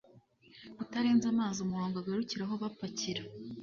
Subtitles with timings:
[0.77, 3.21] kutarenza amazi umurongo agarukiraho bapakira;